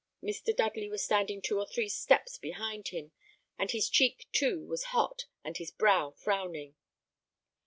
Mr. 0.23 0.51
Dudley 0.55 0.89
was 0.89 1.03
standing 1.03 1.43
two 1.43 1.59
or 1.59 1.67
three 1.67 1.87
steps 1.87 2.39
behind 2.39 2.87
him, 2.87 3.11
and 3.59 3.69
his 3.69 3.87
cheek 3.87 4.27
too 4.31 4.65
was 4.65 4.85
hot, 4.97 5.25
and 5.43 5.55
his 5.57 5.69
brow 5.69 6.09
frowning. 6.09 6.73